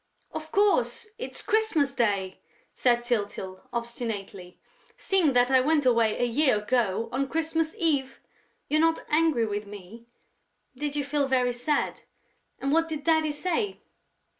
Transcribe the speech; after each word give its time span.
"Of 0.31 0.51
course, 0.51 1.07
it's 1.19 1.43
Christmas 1.43 1.93
Day," 1.93 2.39
said 2.73 3.03
Tyltyl, 3.03 3.67
obstinately, 3.71 4.57
"seeing 4.97 5.33
that 5.33 5.51
I 5.51 5.61
went 5.61 5.85
away 5.85 6.17
a 6.17 6.23
year 6.23 6.57
ago, 6.57 7.07
on 7.11 7.27
Christmas 7.29 7.75
Eve!... 7.77 8.19
You're 8.67 8.81
not 8.81 9.05
angry 9.09 9.45
with 9.45 9.67
me?... 9.67 10.07
Did 10.75 10.95
you 10.95 11.03
feel 11.03 11.27
very 11.27 11.51
sad?... 11.53 12.01
And 12.57 12.71
what 12.71 12.89
did 12.89 13.03
Daddy 13.03 13.31
say?..." 13.31 13.79